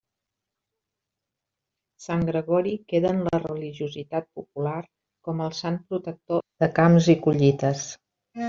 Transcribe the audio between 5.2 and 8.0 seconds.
com el sant protector de camps i collites.